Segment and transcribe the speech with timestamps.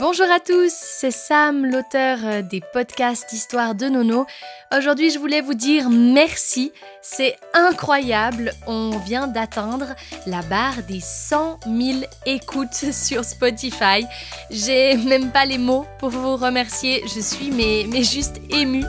[0.00, 4.24] Bonjour à tous, c'est Sam, l'auteur euh, des podcasts Histoire de Nono.
[4.74, 6.72] Aujourd'hui, je voulais vous dire merci,
[7.02, 9.94] c'est incroyable, on vient d'atteindre
[10.26, 14.06] la barre des 100 000 écoutes sur Spotify.
[14.50, 18.86] J'ai même pas les mots pour vous remercier, je suis mais, mais juste émue.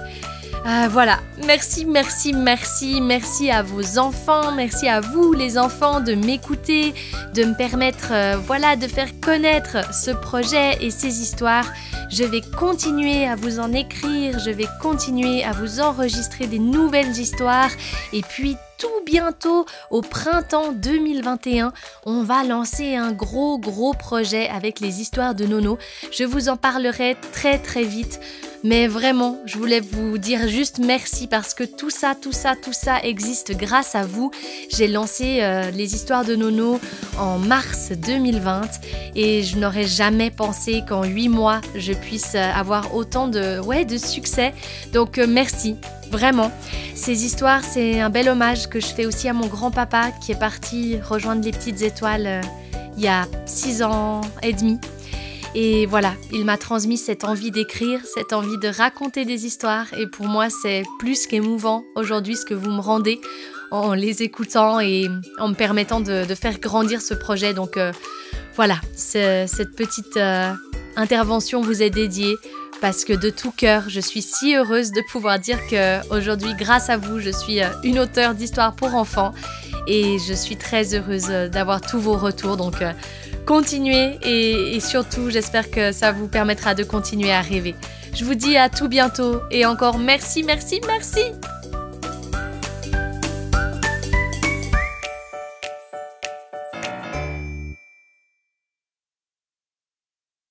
[0.66, 6.14] Euh, voilà, merci, merci, merci, merci à vos enfants, merci à vous les enfants de
[6.14, 6.94] m'écouter,
[7.34, 11.66] de me permettre, euh, voilà, de faire connaître ce projet et ces histoires.
[12.12, 17.18] Je vais continuer à vous en écrire, je vais continuer à vous enregistrer des nouvelles
[17.18, 17.72] histoires.
[18.14, 21.72] Et puis tout bientôt, au printemps 2021,
[22.08, 25.78] on va lancer un gros gros projet avec les histoires de Nono.
[26.12, 28.20] Je vous en parlerai très très vite.
[28.64, 32.74] Mais vraiment, je voulais vous dire juste merci parce que tout ça, tout ça, tout
[32.74, 34.30] ça existe grâce à vous.
[34.70, 36.80] J'ai lancé euh, les histoires de Nono
[37.18, 38.62] en mars 2020
[39.16, 43.84] et je n'aurais jamais pensé qu'en 8 mois, je puisse euh, avoir autant de, ouais,
[43.84, 44.54] de succès.
[44.94, 45.76] Donc euh, merci,
[46.12, 46.52] vraiment.
[46.94, 50.40] Ces histoires, c'est un bel hommage que je fais aussi à mon grand-papa qui est
[50.40, 52.42] parti rejoindre les petites étoiles
[52.98, 54.80] il y a 6 ans et demi.
[55.54, 59.94] Et voilà, il m'a transmis cette envie d'écrire, cette envie de raconter des histoires.
[59.98, 63.20] Et pour moi, c'est plus qu'émouvant aujourd'hui ce que vous me rendez
[63.70, 65.08] en les écoutant et
[65.40, 67.54] en me permettant de, faire grandir ce projet.
[67.54, 67.92] Donc euh,
[68.56, 70.54] voilà, cette petite euh,
[70.96, 72.36] intervention vous est dédiée
[72.82, 76.90] parce que de tout cœur, je suis si heureuse de pouvoir dire que aujourd'hui, grâce
[76.90, 79.34] à vous, je suis euh, une auteure d'histoires pour enfants
[79.88, 82.58] et je suis très heureuse d'avoir tous vos retours.
[82.58, 82.84] Donc
[83.46, 87.76] continuez et, surtout j'espère que ça vous permettra de continuer à rêver.
[88.14, 91.22] Je vous dis à tout bientôt et encore merci, merci, merci